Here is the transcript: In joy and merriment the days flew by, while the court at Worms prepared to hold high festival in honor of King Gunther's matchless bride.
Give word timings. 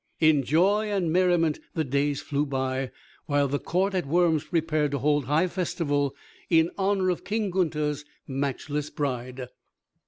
In 0.19 0.41
joy 0.41 0.89
and 0.89 1.11
merriment 1.13 1.59
the 1.75 1.83
days 1.83 2.23
flew 2.23 2.43
by, 2.47 2.89
while 3.27 3.47
the 3.47 3.59
court 3.59 3.93
at 3.93 4.07
Worms 4.07 4.45
prepared 4.45 4.89
to 4.93 4.97
hold 4.97 5.25
high 5.25 5.45
festival 5.45 6.15
in 6.49 6.71
honor 6.75 7.11
of 7.11 7.23
King 7.23 7.51
Gunther's 7.51 8.03
matchless 8.27 8.89
bride. 8.89 9.49